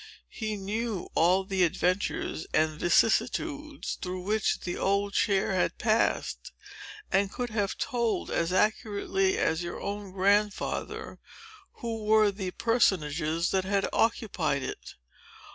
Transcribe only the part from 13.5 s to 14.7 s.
that had occupied